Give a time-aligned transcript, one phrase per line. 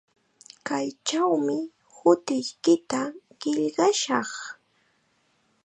[0.67, 1.57] Kaychawmi
[1.97, 3.01] hutiykita
[3.39, 4.29] qillqashaq.